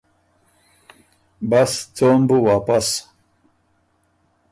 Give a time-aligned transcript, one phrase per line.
[1.49, 2.87] بس څوم بُو واپس۔